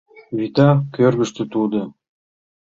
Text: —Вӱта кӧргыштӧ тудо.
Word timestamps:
—Вӱта 0.37 0.69
кӧргыштӧ 0.95 1.43
тудо. 1.53 1.81